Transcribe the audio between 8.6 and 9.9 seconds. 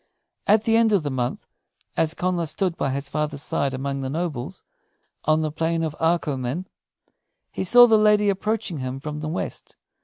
him from the west.